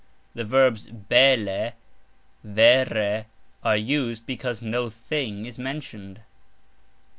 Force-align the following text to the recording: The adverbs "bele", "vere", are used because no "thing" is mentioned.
The 0.33 0.41
adverbs 0.41 0.87
"bele", 0.87 1.73
"vere", 2.43 3.27
are 3.63 3.77
used 3.77 4.25
because 4.25 4.63
no 4.63 4.89
"thing" 4.89 5.45
is 5.45 5.59
mentioned. 5.59 6.21